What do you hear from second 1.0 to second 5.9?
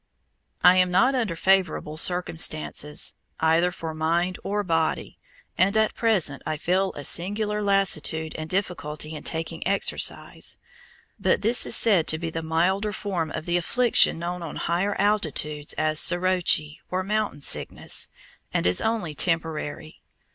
under favorable circumstances, either for mind or body, and